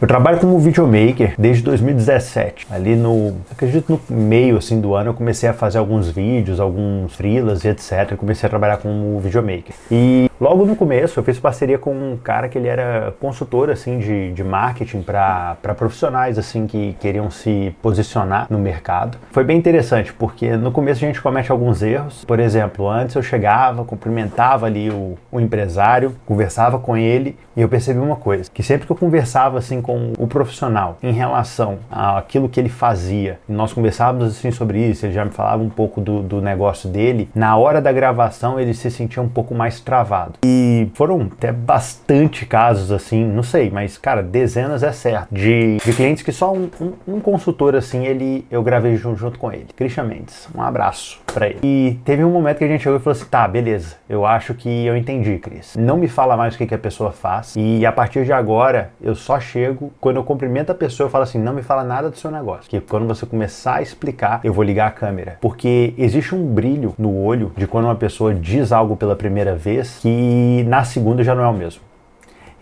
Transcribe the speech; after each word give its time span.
Eu 0.00 0.08
trabalho 0.08 0.38
como 0.38 0.58
videomaker 0.58 1.34
desde 1.36 1.62
2017. 1.62 2.66
Ali 2.70 2.96
no, 2.96 3.36
acredito 3.50 3.92
no 3.92 4.16
meio 4.16 4.56
assim 4.56 4.80
do 4.80 4.94
ano 4.94 5.10
eu 5.10 5.14
comecei 5.14 5.46
a 5.46 5.52
fazer 5.52 5.76
alguns 5.76 6.08
vídeos, 6.08 6.58
alguns 6.58 7.14
freelas 7.14 7.64
e 7.64 7.68
etc. 7.68 8.16
Comecei 8.16 8.46
a 8.46 8.50
trabalhar 8.50 8.78
como 8.78 9.20
videomaker. 9.20 9.74
E 9.90 10.30
logo 10.40 10.64
no 10.64 10.74
começo 10.74 11.20
eu 11.20 11.22
fiz 11.22 11.38
parceria 11.38 11.76
com 11.76 11.92
um 11.92 12.16
cara 12.16 12.48
que 12.48 12.56
ele 12.56 12.66
era 12.66 13.12
consultor 13.20 13.68
assim 13.68 13.98
de, 13.98 14.32
de 14.32 14.42
marketing 14.42 15.02
para 15.02 15.58
profissionais 15.76 16.38
assim 16.38 16.66
que 16.66 16.96
queriam 16.98 17.30
se 17.30 17.76
posicionar 17.82 18.46
no 18.48 18.58
mercado. 18.58 19.18
Foi 19.30 19.44
bem 19.44 19.58
interessante 19.58 20.14
porque 20.14 20.56
no 20.56 20.72
começo 20.72 21.04
a 21.04 21.08
gente 21.08 21.20
comete 21.20 21.52
alguns 21.52 21.82
erros. 21.82 22.24
Por 22.24 22.40
exemplo, 22.40 22.88
antes 22.88 23.16
eu 23.16 23.22
chegava, 23.22 23.84
cumprimentava 23.84 24.64
ali 24.64 24.88
o, 24.88 25.18
o 25.30 25.38
empresário, 25.38 26.16
conversava 26.24 26.78
com 26.78 26.96
ele 26.96 27.36
e 27.54 27.60
eu 27.60 27.68
percebi 27.68 27.98
uma 27.98 28.16
coisa, 28.16 28.50
que 28.50 28.62
sempre 28.62 28.86
que 28.86 28.92
eu 28.92 28.96
conversava 28.96 29.58
assim 29.58 29.82
com 29.82 29.89
o 30.18 30.26
profissional 30.26 30.98
em 31.02 31.12
relação 31.12 31.78
àquilo 31.90 32.48
que 32.48 32.58
ele 32.58 32.68
fazia, 32.68 33.38
nós 33.48 33.72
conversávamos 33.72 34.36
assim 34.36 34.50
sobre 34.50 34.78
isso, 34.78 35.06
ele 35.06 35.12
já 35.12 35.24
me 35.24 35.30
falava 35.30 35.62
um 35.62 35.68
pouco 35.68 36.00
do, 36.00 36.22
do 36.22 36.40
negócio 36.40 36.88
dele, 36.88 37.28
na 37.34 37.56
hora 37.56 37.80
da 37.80 37.92
gravação 37.92 38.58
ele 38.58 38.74
se 38.74 38.90
sentia 38.90 39.22
um 39.22 39.28
pouco 39.28 39.54
mais 39.54 39.80
travado. 39.80 40.34
E 40.44 40.88
foram 40.94 41.28
até 41.32 41.52
bastante 41.52 42.46
casos 42.46 42.92
assim, 42.92 43.24
não 43.24 43.42
sei, 43.42 43.70
mas 43.70 43.98
cara, 43.98 44.22
dezenas 44.22 44.82
é 44.82 44.92
certo, 44.92 45.28
de, 45.32 45.78
de 45.84 45.92
clientes 45.92 46.22
que 46.22 46.32
só 46.32 46.52
um, 46.52 46.70
um, 46.80 47.16
um 47.16 47.20
consultor 47.20 47.74
assim, 47.74 48.06
ele 48.06 48.44
eu 48.50 48.62
gravei 48.62 48.96
junto, 48.96 49.18
junto 49.18 49.38
com 49.38 49.52
ele, 49.52 49.66
Christian 49.76 50.04
Mendes. 50.04 50.48
Um 50.54 50.62
abraço 50.62 51.20
ele. 51.38 51.58
E 51.62 51.98
teve 52.04 52.24
um 52.24 52.30
momento 52.30 52.58
que 52.58 52.64
a 52.64 52.68
gente 52.68 52.82
chegou 52.82 52.98
e 52.98 53.02
falou 53.02 53.12
assim: 53.12 53.26
tá, 53.26 53.46
beleza, 53.46 53.96
eu 54.08 54.24
acho 54.24 54.54
que 54.54 54.86
eu 54.86 54.96
entendi, 54.96 55.38
Cris. 55.38 55.76
Não 55.76 55.96
me 55.96 56.08
fala 56.08 56.36
mais 56.36 56.54
o 56.54 56.58
que, 56.58 56.66
que 56.66 56.74
a 56.74 56.78
pessoa 56.78 57.12
faz. 57.12 57.54
E 57.56 57.84
a 57.84 57.92
partir 57.92 58.24
de 58.24 58.32
agora, 58.32 58.90
eu 59.00 59.14
só 59.14 59.38
chego, 59.38 59.92
quando 60.00 60.16
eu 60.16 60.24
cumprimento 60.24 60.70
a 60.70 60.74
pessoa, 60.74 61.06
eu 61.06 61.10
falo 61.10 61.24
assim: 61.24 61.38
não 61.38 61.52
me 61.52 61.62
fala 61.62 61.84
nada 61.84 62.10
do 62.10 62.16
seu 62.16 62.30
negócio. 62.30 62.68
Que 62.68 62.80
quando 62.80 63.06
você 63.06 63.26
começar 63.26 63.76
a 63.76 63.82
explicar, 63.82 64.40
eu 64.44 64.52
vou 64.52 64.64
ligar 64.64 64.88
a 64.88 64.90
câmera. 64.90 65.38
Porque 65.40 65.94
existe 65.96 66.34
um 66.34 66.46
brilho 66.46 66.94
no 66.98 67.16
olho 67.16 67.52
de 67.56 67.66
quando 67.66 67.84
uma 67.84 67.94
pessoa 67.94 68.34
diz 68.34 68.72
algo 68.72 68.96
pela 68.96 69.16
primeira 69.16 69.54
vez 69.54 69.98
que 70.00 70.64
na 70.66 70.84
segunda 70.84 71.22
já 71.22 71.34
não 71.34 71.44
é 71.44 71.48
o 71.48 71.54
mesmo. 71.54 71.89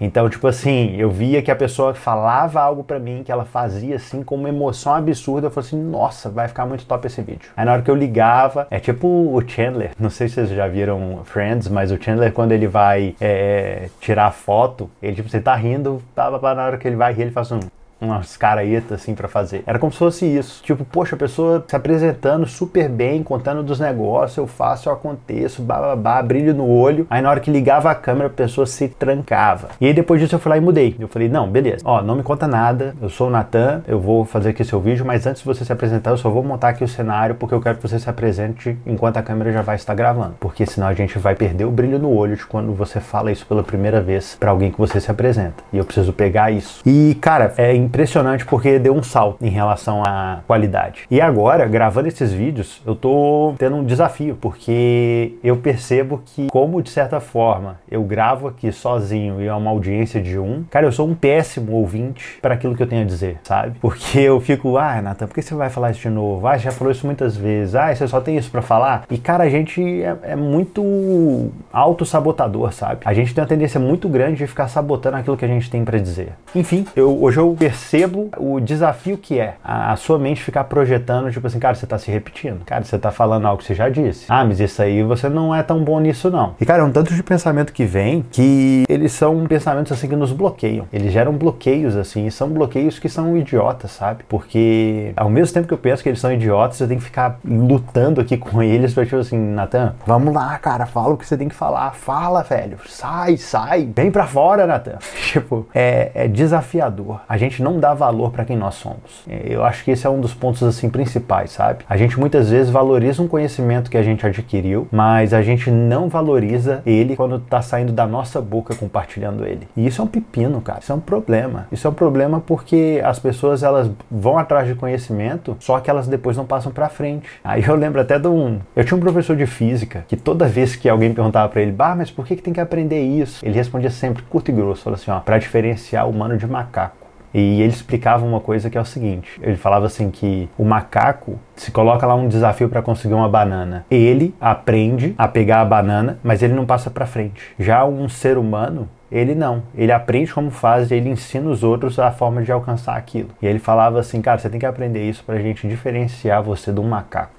Então, 0.01 0.29
tipo 0.29 0.47
assim, 0.47 0.95
eu 0.97 1.11
via 1.11 1.43
que 1.43 1.51
a 1.51 1.57
pessoa 1.57 1.95
falava 1.95 2.61
algo 2.61 2.85
para 2.85 2.99
mim, 2.99 3.23
que 3.25 3.33
ela 3.33 3.45
fazia 3.45 3.97
assim 3.97 4.23
com 4.23 4.35
uma 4.35 4.49
emoção 4.49 4.95
absurda. 4.95 5.47
Eu 5.47 5.51
falei 5.51 5.67
assim, 5.67 5.83
nossa, 5.83 6.29
vai 6.29 6.49
ficar 6.49 6.67
muito 6.67 6.87
top 6.87 7.07
esse 7.07 7.21
vídeo. 7.23 7.51
Aí 7.57 7.65
na 7.65 7.73
hora 7.73 7.83
que 7.83 7.91
eu 7.91 7.95
ligava, 7.95 8.67
é 8.71 8.79
tipo 8.79 9.07
o 9.07 9.41
Chandler. 9.47 9.91
Não 9.99 10.11
sei 10.11 10.29
se 10.29 10.35
vocês 10.35 10.51
já 10.51 10.69
viram 10.69 11.21
Friends, 11.25 11.69
mas 11.69 11.91
o 11.91 12.03
Chandler, 12.03 12.33
quando 12.33 12.53
ele 12.53 12.67
vai 12.67 13.15
é, 13.21 13.89
tirar 14.01 14.31
foto, 14.31 14.91
ele 15.03 15.17
tipo, 15.17 15.29
você 15.29 15.41
tá 15.41 15.55
rindo, 15.55 16.03
tava 16.15 16.55
na 16.55 16.65
hora 16.65 16.79
que 16.79 16.87
ele 16.87 16.97
vai 16.97 17.12
rir, 17.12 17.23
ele 17.23 17.31
faz 17.31 17.51
um 17.51 17.61
umas 18.01 18.37
caretas 18.37 19.01
assim 19.01 19.15
para 19.15 19.29
fazer. 19.29 19.63
Era 19.67 19.79
como 19.79 19.93
se 19.93 19.99
fosse 19.99 20.27
isso. 20.27 20.63
Tipo, 20.63 20.85
poxa, 20.85 21.15
a 21.15 21.19
pessoa 21.19 21.65
se 21.67 21.75
apresentando 21.75 22.47
super 22.47 22.89
bem, 22.89 23.23
contando 23.23 23.63
dos 23.63 23.81
negócios, 23.81 24.37
eu 24.37 24.47
faço, 24.47 24.89
eu 24.89 24.93
aconteço, 24.93 25.63
bababá, 25.63 26.23
brilho 26.23 26.55
no 26.55 26.69
olho. 26.69 27.07
Aí 27.11 27.21
na 27.21 27.31
hora 27.31 27.41
que 27.41 27.51
ligava 27.51 27.91
a 27.91 27.95
câmera, 27.95 28.27
a 28.27 28.31
pessoa 28.31 28.67
se 28.67 28.89
trancava. 28.89 29.69
E 29.81 29.87
aí 29.87 29.93
depois 29.93 30.21
disso 30.21 30.35
eu 30.35 30.39
fui 30.39 30.51
lá 30.51 30.57
e 30.57 30.61
mudei. 30.61 30.97
Eu 30.99 31.09
falei, 31.09 31.29
não, 31.29 31.49
beleza. 31.49 31.83
Ó, 31.85 32.03
não 32.03 32.15
me 32.15 32.23
conta 32.23 32.47
nada. 32.47 32.95
Eu 33.01 33.09
sou 33.09 33.29
o 33.29 33.31
Natan, 33.31 33.83
eu 33.87 34.01
vou 34.01 34.25
fazer 34.25 34.51
aqui 34.51 34.65
seu 34.65 34.81
vídeo, 34.81 35.05
mas 35.05 35.27
antes 35.27 35.43
de 35.43 35.47
você 35.47 35.65
se 35.65 35.73
apresentar, 35.73 36.11
eu 36.11 36.17
só 36.17 36.31
vou 36.31 36.43
montar 36.43 36.71
aqui 36.71 36.85
o 36.85 36.89
cenário 36.89 37.35
porque 37.35 37.55
eu 37.55 37.61
quero 37.61 37.77
que 37.77 37.89
você 37.89 37.99
se 37.99 38.09
apresente 38.09 38.77
enquanto 38.87 39.17
a 39.17 39.23
câmera 39.23 39.53
já 39.53 39.62
vai 39.62 39.77
estar 39.77 39.95
gravando. 39.95 40.35
Porque 40.41 40.67
senão 40.67 40.87
a 40.87 40.95
gente 40.95 41.19
vai 41.19 41.35
perder 41.35 41.65
o 41.65 41.71
brilho 41.71 41.99
no 41.99 42.12
olho 42.12 42.37
de 42.37 42.47
quando 42.47 42.73
você 42.73 43.01
fala 43.01 43.33
isso 43.33 43.47
pela 43.47 43.62
primeira 43.62 44.01
vez 44.01 44.37
para 44.39 44.51
alguém 44.51 44.71
que 44.71 44.79
você 44.79 45.01
se 45.01 45.11
apresenta. 45.11 45.62
E 45.73 45.79
eu 45.79 45.85
preciso 45.85 46.12
pegar 46.12 46.51
isso. 46.51 46.83
E, 46.85 47.17
cara, 47.21 47.55
é 47.57 47.75
impressionante 47.89 48.44
porque 48.44 48.78
deu 48.78 48.94
um 48.94 49.03
salto 49.03 49.44
em 49.44 49.48
relação 49.48 50.03
à 50.06 50.41
qualidade. 50.47 51.06
E 51.11 51.20
agora, 51.20 51.67
gravando 51.67 52.06
esses 52.06 52.33
vídeos, 52.33 52.83
eu 52.86 52.94
tô 52.94 53.55
tendo 53.58 53.77
um 53.77 53.84
desafio, 53.84 54.36
porque 54.39 55.34
eu 55.43 55.56
percebo 55.56 56.22
que, 56.25 56.48
como 56.48 56.82
de 56.82 56.91
certa 56.91 57.19
forma 57.19 57.78
eu 57.91 58.03
gravo 58.03 58.47
aqui 58.47 58.71
sozinho 58.71 59.41
e 59.41 59.47
é 59.47 59.54
uma 59.54 59.71
audiência 59.71 60.21
de 60.21 60.38
um, 60.38 60.65
cara, 60.71 60.87
eu 60.87 60.93
sou 60.93 61.09
um 61.09 61.15
péssimo 61.15 61.72
ouvinte 61.72 62.38
para 62.43 62.54
aquilo 62.54 62.77
que 62.77 62.82
eu 62.82 62.87
tenho 62.87 63.03
a 63.03 63.06
dizer, 63.06 63.38
sabe? 63.43 63.77
Porque 63.81 64.21
eu 64.21 64.38
fico, 64.41 64.77
ah, 64.77 65.00
Nathan, 65.00 65.27
por 65.27 65.34
que 65.34 65.43
você 65.43 65.54
vai 65.54 65.71
falar 65.71 65.91
isso 65.91 66.00
de 66.00 66.10
novo? 66.10 66.47
Ah, 66.47 66.59
já 66.59 66.71
falou 66.71 66.93
isso 66.93 67.06
muitas 67.06 67.37
vezes. 67.37 67.75
Ah, 67.75 67.94
você 67.94 68.06
só 68.06 68.21
tem 68.21 68.37
isso 68.37 68.50
para 68.50 68.60
falar? 68.60 69.04
E, 69.10 69.16
cara, 69.16 69.44
a 69.44 69.48
gente 69.48 69.81
é, 70.03 70.16
é 70.22 70.37
muito 70.37 71.50
auto-sabotador, 71.72 72.72
sabe? 72.72 73.00
A 73.04 73.15
gente 73.15 73.34
tem 73.34 73.43
uma 73.43 73.48
tendência 73.48 73.81
muito 73.81 74.09
grande 74.09 74.37
de 74.37 74.47
ficar 74.47 74.69
sabotando 74.69 75.16
aquilo 75.16 75.37
que 75.37 75.44
a 75.44 75.48
gente 75.48 75.71
tem 75.71 75.84
para 75.84 75.98
dizer. 75.98 76.32
Enfim, 76.54 76.87
eu, 76.94 77.22
hoje 77.22 77.38
eu 77.38 77.56
percebo 77.59 77.78
percebo 77.78 78.28
o 78.37 78.59
desafio 78.61 79.16
que 79.16 79.39
é 79.39 79.55
a, 79.62 79.93
a, 79.93 79.97
sua 79.97 80.19
mente 80.19 80.43
ficar 80.43 80.65
projetando, 80.65 81.31
tipo 81.31 81.47
assim, 81.47 81.59
cara, 81.59 81.75
você 81.75 81.87
tá 81.87 81.97
se 81.97 82.11
repetindo. 82.11 82.65
Cara, 82.65 82.84
você 82.84 82.99
tá 82.99 83.11
falando 83.11 83.47
algo 83.47 83.59
que 83.59 83.66
você 83.66 83.75
já 83.75 83.89
disse. 83.89 84.27
Ah, 84.28 84.44
mas 84.44 84.59
isso 84.59 84.83
aí 84.83 85.03
você 85.03 85.28
não 85.28 85.55
é 85.55 85.62
tão 85.62 85.83
bom 85.83 86.00
nisso, 86.00 86.31
não. 86.31 86.55
E, 86.61 86.66
cara, 86.66 86.83
é 86.83 86.84
um 86.84 86.91
tanto 86.91 87.15
de 87.15 87.22
pensamento 87.22 87.72
que 87.72 87.84
vem 87.84 88.25
que 88.31 88.84
eles 88.89 89.12
são 89.12 89.47
pensamentos 89.47 89.93
assim 89.93 90.09
que 90.09 90.16
nos 90.16 90.33
bloqueiam. 90.33 90.87
Eles 90.93 91.12
geram 91.12 91.33
bloqueios, 91.33 91.94
assim, 91.97 92.27
e 92.27 92.31
são 92.31 92.49
bloqueios 92.49 92.99
que 92.99 93.09
são 93.09 93.37
idiotas, 93.37 93.93
sabe? 93.93 94.25
Porque 94.28 95.12
ao 95.16 95.31
mesmo 95.31 95.55
tempo 95.55 95.69
que 95.69 95.75
eu 95.75 95.78
penso 95.78 96.03
que 96.03 96.09
eles 96.09 96.21
são 96.21 96.33
idiotas, 96.33 96.81
eu 96.81 96.89
tenho 96.89 96.99
que 96.99 97.06
ficar 97.06 97.39
lutando 97.45 98.21
aqui 98.21 98.37
com 98.37 98.62
eles 98.62 98.93
pra, 98.93 99.05
tipo 99.05 99.16
assim, 99.16 99.39
Natan, 99.39 99.95
vamos 100.05 100.34
lá, 100.34 100.59
cara, 100.59 100.84
fala 100.84 101.15
o 101.15 101.16
que 101.16 101.27
você 101.27 101.37
tem 101.37 101.49
que 101.49 101.55
falar. 101.55 101.93
Fala, 101.95 102.43
velho. 102.43 102.78
Sai, 102.89 103.37
sai. 103.37 103.89
Vem 103.95 104.10
pra 104.10 104.27
fora, 104.27 104.66
Natan. 104.66 104.99
tipo, 105.31 105.66
é, 105.75 106.10
é 106.15 106.28
desafiador. 106.28 107.21
A 107.28 107.37
gente 107.37 107.62
não 107.62 107.68
dá 107.79 107.93
valor 107.93 108.31
para 108.31 108.45
quem 108.45 108.56
nós 108.56 108.77
somos. 108.77 109.25
É, 109.29 109.43
eu 109.47 109.65
acho 109.65 109.84
que 109.84 109.91
esse 109.91 110.06
é 110.06 110.11
um 110.11 110.21
dos 110.21 110.33
pontos 110.33 110.62
assim 110.62 110.89
principais, 110.89 111.51
sabe? 111.51 111.84
A 111.89 111.97
gente 111.97 112.19
muitas 112.19 112.51
vezes 112.51 112.71
valoriza 112.71 113.23
um 113.23 113.29
conhecimento 113.29 113.91
que 113.91 113.99
a 113.99 114.03
gente 114.03 114.27
adquiriu, 114.27 114.87
mas 114.91 115.34
a 115.34 115.43
gente 115.43 115.71
não 115.71 116.09
valoriza 116.09 116.83
ele 116.87 117.17
quando 117.17 117.37
está 117.37 117.61
saindo 117.61 117.93
da 117.93 118.07
nossa 118.07 118.41
boca 118.41 118.75
compartilhando 118.75 119.45
ele. 119.45 119.69
E 119.77 119.87
isso 119.87 120.01
é 120.01 120.05
um 120.05 120.09
pepino, 120.09 120.61
cara. 120.61 120.78
Isso 120.81 120.93
é 120.93 120.95
um 120.95 121.01
problema. 121.01 121.67
Isso 121.71 121.87
é 121.87 121.91
um 121.91 121.95
problema 121.95 122.41
porque 122.41 123.01
as 123.05 123.19
pessoas 123.19 123.62
elas 123.62 123.91
vão 124.11 124.39
atrás 124.39 124.67
de 124.67 124.75
conhecimento, 124.75 125.57
só 125.61 125.81
que 125.81 125.91
elas 125.91 126.07
depois 126.07 126.37
não 126.37 126.47
passam 126.47 126.73
para 126.73 126.89
frente. 126.89 127.28
Aí 127.43 127.65
eu 127.65 127.75
lembro 127.75 128.01
até 128.01 128.19
de 128.19 128.28
um, 128.28 128.61
eu 128.75 128.84
tinha 128.84 128.97
um 128.97 129.01
professor 129.01 129.37
de 129.37 129.47
física 129.47 130.05
que 130.07 130.17
toda 130.17 130.47
vez 130.47 130.77
que 130.77 130.89
alguém 130.89 131.12
perguntava 131.12 131.49
para 131.49 131.61
ele, 131.61 131.73
bah, 131.73 131.95
mas 131.97 132.11
por 132.11 132.27
que, 132.27 132.37
que 132.37 132.43
tem 132.43 132.53
que 132.53 132.61
aprender 132.61 133.01
isso? 133.01 133.45
Ele 133.45 133.55
respondia 133.55 133.91
sempre 133.91 134.23
curto 134.23 134.51
e 134.51 134.55
grosso, 134.55 134.83
falou 134.83 134.97
assim, 134.97 135.11
ó, 135.11 135.21
para 135.21 135.39
diferenciar 135.39 136.09
humano 136.09 136.37
de 136.37 136.47
macaco. 136.47 137.08
E 137.38 137.62
ele 137.62 137.72
explicava 137.72 138.25
uma 138.25 138.41
coisa 138.41 138.69
que 138.69 138.76
é 138.76 138.81
o 138.81 138.84
seguinte: 138.84 139.41
ele 139.41 139.56
falava 139.56 139.87
assim 139.87 140.10
que 140.10 140.49
o 140.59 140.65
macaco 140.65 141.38
se 141.54 141.71
coloca 141.71 142.06
lá 142.06 142.15
um 142.15 142.28
desafio 142.28 142.69
para 142.69 142.82
conseguir 142.82 143.15
uma 143.15 143.28
banana. 143.28 143.87
Ele 143.91 144.34
aprende 144.41 145.15
a 145.16 145.28
pegar 145.28 145.60
a 145.60 145.65
banana, 145.65 146.19
mas 146.22 146.43
ele 146.43 146.54
não 146.54 146.66
passa 146.66 146.91
para 146.91 147.06
frente. 147.06 147.43
Já 147.59 147.84
um 147.84 148.09
ser 148.09 148.38
humano, 148.38 148.88
ele 149.10 149.34
não. 149.34 149.62
Ele 149.75 149.93
aprende 149.93 150.32
como 150.32 150.50
faz 150.50 150.91
e 150.91 150.94
ele 150.94 151.09
ensina 151.09 151.48
os 151.48 151.62
outros 151.62 151.98
a 151.98 152.10
forma 152.10 152.43
de 152.43 152.53
alcançar 152.53 152.97
aquilo. 152.97 153.31
E 153.41 153.47
ele 153.47 153.59
falava 153.59 154.00
assim, 154.00 154.21
cara, 154.21 154.38
você 154.38 154.50
tem 154.50 154.60
que 154.60 154.66
aprender 154.66 155.09
isso 155.09 155.22
para 155.25 155.37
a 155.37 155.41
gente 155.41 155.66
diferenciar 155.66 156.43
você 156.43 156.72
de 156.72 156.81
um 156.81 156.88
macaco 156.88 157.38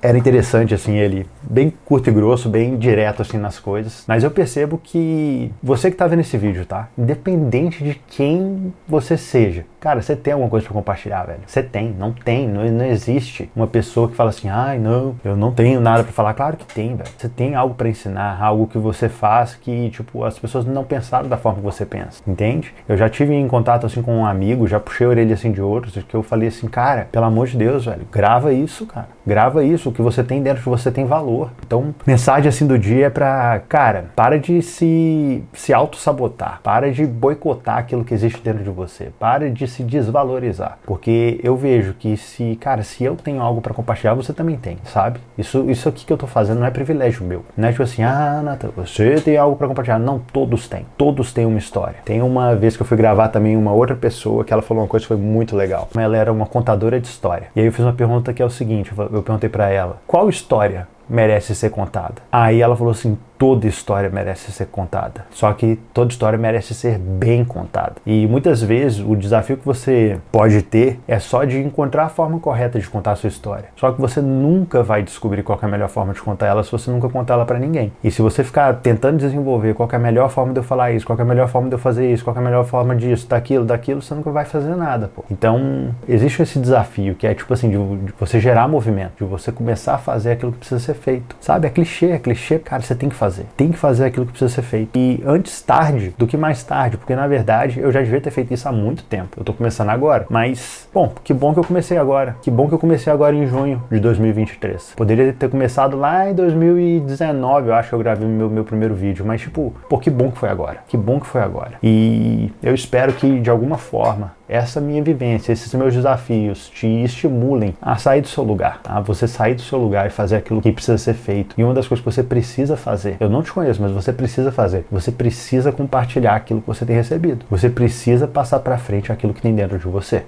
era 0.00 0.16
interessante, 0.16 0.74
assim, 0.74 0.96
ele 0.96 1.26
bem 1.42 1.72
curto 1.84 2.08
e 2.08 2.12
grosso, 2.12 2.48
bem 2.48 2.76
direto, 2.76 3.22
assim, 3.22 3.38
nas 3.38 3.58
coisas. 3.58 4.04
Mas 4.06 4.22
eu 4.22 4.30
percebo 4.30 4.78
que 4.78 5.52
você 5.62 5.90
que 5.90 5.96
tá 5.96 6.06
vendo 6.06 6.20
esse 6.20 6.36
vídeo, 6.36 6.64
tá? 6.64 6.88
Independente 6.96 7.82
de 7.82 7.94
quem 8.08 8.72
você 8.86 9.16
seja, 9.16 9.64
cara, 9.80 10.00
você 10.00 10.14
tem 10.14 10.32
alguma 10.32 10.50
coisa 10.50 10.66
para 10.66 10.74
compartilhar, 10.74 11.24
velho. 11.24 11.40
Você 11.46 11.62
tem, 11.62 11.94
não 11.98 12.12
tem, 12.12 12.48
não, 12.48 12.64
não 12.70 12.84
existe 12.84 13.50
uma 13.54 13.66
pessoa 13.66 14.08
que 14.08 14.14
fala 14.14 14.30
assim, 14.30 14.48
ai, 14.48 14.78
não, 14.78 15.16
eu 15.24 15.36
não 15.36 15.52
tenho 15.52 15.80
nada 15.80 16.04
para 16.04 16.12
falar. 16.12 16.34
Claro 16.34 16.56
que 16.56 16.66
tem, 16.66 16.94
velho. 16.94 17.10
Você 17.16 17.28
tem 17.28 17.54
algo 17.54 17.74
para 17.74 17.88
ensinar, 17.88 18.40
algo 18.42 18.66
que 18.66 18.78
você 18.78 19.08
faz 19.08 19.54
que, 19.54 19.90
tipo, 19.90 20.24
as 20.24 20.38
pessoas 20.38 20.64
não 20.64 20.84
pensaram 20.84 21.28
da 21.28 21.36
forma 21.36 21.58
que 21.58 21.64
você 21.64 21.84
pensa, 21.84 22.22
entende? 22.26 22.72
Eu 22.88 22.96
já 22.96 23.08
tive 23.08 23.34
em 23.34 23.48
contato, 23.48 23.86
assim, 23.86 24.02
com 24.02 24.18
um 24.18 24.26
amigo, 24.26 24.66
já 24.66 24.78
puxei 24.78 25.06
a 25.06 25.10
orelha, 25.10 25.34
assim, 25.34 25.52
de 25.52 25.60
outros, 25.60 26.02
que 26.02 26.14
eu 26.14 26.22
falei 26.22 26.48
assim, 26.48 26.68
cara, 26.68 27.08
pelo 27.10 27.24
amor 27.24 27.46
de 27.46 27.56
Deus, 27.56 27.84
velho, 27.84 28.06
grava 28.10 28.52
isso, 28.52 28.86
cara. 28.86 29.08
Grava 29.28 29.62
isso 29.62 29.90
o 29.90 29.92
que 29.92 30.00
você 30.00 30.24
tem 30.24 30.42
dentro 30.42 30.62
de 30.62 30.68
você 30.70 30.90
tem 30.90 31.04
valor. 31.04 31.50
Então, 31.66 31.94
mensagem 32.06 32.48
assim 32.48 32.66
do 32.66 32.78
dia 32.78 33.08
é 33.08 33.10
para, 33.10 33.60
cara, 33.68 34.06
para 34.16 34.38
de 34.38 34.62
se 34.62 35.44
se 35.52 35.74
auto-sabotar, 35.74 36.60
para 36.62 36.90
de 36.90 37.04
boicotar 37.04 37.76
aquilo 37.76 38.04
que 38.04 38.14
existe 38.14 38.40
dentro 38.40 38.64
de 38.64 38.70
você, 38.70 39.10
para 39.20 39.50
de 39.50 39.68
se 39.68 39.82
desvalorizar, 39.82 40.78
porque 40.86 41.38
eu 41.42 41.54
vejo 41.56 41.92
que 41.92 42.16
se, 42.16 42.56
cara, 42.56 42.82
se 42.82 43.04
eu 43.04 43.16
tenho 43.16 43.42
algo 43.42 43.60
para 43.60 43.74
compartilhar, 43.74 44.14
você 44.14 44.32
também 44.32 44.56
tem, 44.56 44.78
sabe? 44.84 45.20
Isso 45.36 45.70
isso 45.70 45.90
aqui 45.90 46.06
que 46.06 46.12
eu 46.12 46.16
tô 46.16 46.26
fazendo 46.26 46.60
não 46.60 46.66
é 46.66 46.70
privilégio 46.70 47.22
meu. 47.22 47.44
Não 47.54 47.68
é 47.68 47.70
tipo 47.70 47.82
assim, 47.82 48.02
ah, 48.02 48.40
Nathan, 48.42 48.70
você 48.74 49.20
tem 49.20 49.36
algo 49.36 49.56
para 49.56 49.68
compartilhar. 49.68 49.98
Não, 49.98 50.18
todos 50.18 50.68
têm. 50.68 50.86
Todos 50.96 51.34
têm 51.34 51.44
uma 51.44 51.58
história. 51.58 51.96
Tem 52.04 52.22
uma 52.22 52.56
vez 52.56 52.76
que 52.76 52.82
eu 52.82 52.86
fui 52.86 52.96
gravar 52.96 53.28
também 53.28 53.56
uma 53.56 53.72
outra 53.72 53.94
pessoa 53.94 54.42
que 54.42 54.52
ela 54.52 54.62
falou 54.62 54.82
uma 54.82 54.88
coisa 54.88 55.04
que 55.04 55.08
foi 55.08 55.16
muito 55.16 55.54
legal. 55.54 55.88
Ela 55.94 56.16
era 56.16 56.32
uma 56.32 56.46
contadora 56.46 56.98
de 56.98 57.06
história. 57.06 57.48
E 57.54 57.60
aí 57.60 57.66
eu 57.66 57.72
fiz 57.72 57.84
uma 57.84 57.92
pergunta 57.92 58.32
que 58.32 58.42
é 58.42 58.44
o 58.44 58.50
seguinte, 58.50 58.90
eu 59.12 59.17
perguntei 59.22 59.48
para 59.48 59.68
ela: 59.70 60.00
qual 60.06 60.28
história 60.28 60.88
merece 61.08 61.54
ser 61.54 61.70
contada? 61.70 62.22
Aí 62.30 62.60
ela 62.60 62.76
falou 62.76 62.92
assim: 62.92 63.18
toda 63.38 63.66
história 63.66 64.10
merece 64.10 64.50
ser 64.50 64.66
contada. 64.66 65.24
Só 65.30 65.52
que 65.52 65.78
toda 65.94 66.10
história 66.10 66.38
merece 66.38 66.74
ser 66.74 66.98
bem 66.98 67.44
contada. 67.44 67.94
E 68.04 68.26
muitas 68.26 68.60
vezes 68.60 68.98
o 68.98 69.14
desafio 69.14 69.56
que 69.56 69.64
você 69.64 70.18
pode 70.32 70.60
ter 70.62 70.98
é 71.06 71.18
só 71.18 71.44
de 71.44 71.58
encontrar 71.58 72.06
a 72.06 72.08
forma 72.08 72.40
correta 72.40 72.80
de 72.80 72.88
contar 72.88 73.12
a 73.12 73.16
sua 73.16 73.28
história. 73.28 73.66
Só 73.76 73.92
que 73.92 74.00
você 74.00 74.20
nunca 74.20 74.82
vai 74.82 75.02
descobrir 75.02 75.42
qual 75.42 75.58
é 75.62 75.64
a 75.64 75.68
melhor 75.68 75.88
forma 75.88 76.12
de 76.12 76.20
contar 76.20 76.46
ela 76.46 76.64
se 76.64 76.72
você 76.72 76.90
nunca 76.90 77.08
contar 77.08 77.34
ela 77.34 77.46
para 77.46 77.58
ninguém. 77.58 77.92
E 78.02 78.10
se 78.10 78.20
você 78.20 78.42
ficar 78.42 78.74
tentando 78.74 79.18
desenvolver 79.18 79.74
qual 79.74 79.88
é 79.92 79.96
a 79.96 79.98
melhor 79.98 80.28
forma 80.30 80.52
de 80.52 80.58
eu 80.58 80.64
falar 80.64 80.90
isso, 80.90 81.06
qual 81.06 81.18
é 81.18 81.22
a 81.22 81.24
melhor 81.24 81.48
forma 81.48 81.68
de 81.68 81.74
eu 81.74 81.78
fazer 81.78 82.12
isso, 82.12 82.24
qual 82.24 82.34
é 82.34 82.38
a 82.40 82.42
melhor 82.42 82.64
forma 82.64 82.96
disso, 82.96 83.28
daquilo, 83.28 83.64
daquilo, 83.64 84.02
você 84.02 84.14
nunca 84.14 84.30
vai 84.30 84.44
fazer 84.44 84.74
nada, 84.74 85.10
pô. 85.14 85.24
Então, 85.30 85.94
existe 86.08 86.42
esse 86.42 86.58
desafio 86.58 87.14
que 87.14 87.26
é 87.26 87.34
tipo 87.34 87.52
assim, 87.54 87.70
de, 87.70 87.76
de 88.06 88.12
você 88.18 88.40
gerar 88.40 88.66
movimento, 88.66 89.12
de 89.18 89.24
você 89.24 89.52
começar 89.52 89.94
a 89.94 89.98
fazer 89.98 90.32
aquilo 90.32 90.52
que 90.52 90.58
precisa 90.58 90.80
ser 90.80 90.94
feito. 90.94 91.36
Sabe? 91.40 91.66
É 91.68 91.70
clichê, 91.70 92.06
é 92.06 92.18
clichê, 92.18 92.58
cara, 92.58 92.82
você 92.82 92.94
tem 92.94 93.08
que 93.08 93.14
fazer. 93.14 93.27
Tem 93.56 93.70
que 93.70 93.78
fazer 93.78 94.06
aquilo 94.06 94.26
que 94.26 94.32
precisa 94.32 94.54
ser 94.54 94.62
feito. 94.62 94.96
E 94.98 95.22
antes 95.26 95.60
tarde 95.62 96.14
do 96.16 96.26
que 96.26 96.36
mais 96.36 96.62
tarde, 96.62 96.96
porque 96.96 97.14
na 97.14 97.26
verdade 97.26 97.80
eu 97.80 97.90
já 97.92 98.00
devia 98.00 98.20
ter 98.20 98.30
feito 98.30 98.52
isso 98.52 98.68
há 98.68 98.72
muito 98.72 99.02
tempo. 99.04 99.36
Eu 99.38 99.44
tô 99.44 99.52
começando 99.52 99.90
agora. 99.90 100.26
Mas, 100.30 100.88
bom, 100.92 101.12
que 101.22 101.34
bom 101.34 101.52
que 101.52 101.60
eu 101.60 101.64
comecei 101.64 101.98
agora. 101.98 102.36
Que 102.42 102.50
bom 102.50 102.68
que 102.68 102.74
eu 102.74 102.78
comecei 102.78 103.12
agora 103.12 103.34
em 103.34 103.46
junho 103.46 103.82
de 103.90 103.98
2023. 104.00 104.94
Poderia 104.96 105.32
ter 105.32 105.48
começado 105.48 105.96
lá 105.96 106.30
em 106.30 106.34
2019, 106.34 107.68
eu 107.68 107.74
acho 107.74 107.90
que 107.90 107.94
eu 107.94 107.98
gravei 107.98 108.26
meu, 108.26 108.48
meu 108.48 108.64
primeiro 108.64 108.94
vídeo. 108.94 109.24
Mas, 109.24 109.40
tipo, 109.40 109.74
pô, 109.88 109.98
que 109.98 110.10
bom 110.10 110.30
que 110.30 110.38
foi 110.38 110.48
agora. 110.48 110.78
Que 110.88 110.96
bom 110.96 111.20
que 111.20 111.26
foi 111.26 111.40
agora. 111.40 111.72
E 111.82 112.52
eu 112.62 112.74
espero 112.74 113.12
que 113.12 113.40
de 113.40 113.50
alguma 113.50 113.78
forma 113.78 114.37
essa 114.48 114.80
minha 114.80 115.02
vivência, 115.02 115.52
esses 115.52 115.72
meus 115.74 115.94
desafios 115.94 116.68
te 116.70 116.86
estimulem 116.86 117.74
a 117.80 117.96
sair 117.96 118.22
do 118.22 118.28
seu 118.28 118.42
lugar, 118.42 118.80
a 118.84 119.00
você 119.00 119.28
sair 119.28 119.54
do 119.54 119.62
seu 119.62 119.78
lugar 119.78 120.06
e 120.06 120.10
fazer 120.10 120.36
aquilo 120.36 120.62
que 120.62 120.72
precisa 120.72 120.98
ser 120.98 121.14
feito. 121.14 121.54
E 121.58 121.62
uma 121.62 121.74
das 121.74 121.86
coisas 121.86 122.04
que 122.04 122.10
você 122.10 122.22
precisa 122.22 122.76
fazer, 122.76 123.16
eu 123.20 123.28
não 123.28 123.42
te 123.42 123.52
conheço, 123.52 123.82
mas 123.82 123.92
você 123.92 124.12
precisa 124.12 124.50
fazer. 124.50 124.86
Você 124.90 125.12
precisa 125.12 125.70
compartilhar 125.70 126.34
aquilo 126.34 126.60
que 126.60 126.66
você 126.66 126.86
tem 126.86 126.96
recebido. 126.96 127.44
Você 127.50 127.68
precisa 127.68 128.26
passar 128.26 128.60
para 128.60 128.78
frente 128.78 129.12
aquilo 129.12 129.34
que 129.34 129.42
tem 129.42 129.54
dentro 129.54 129.78
de 129.78 129.86
você. 129.86 130.24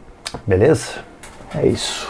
Beleza? 0.46 1.00
É 1.54 1.66
isso. 1.66 2.08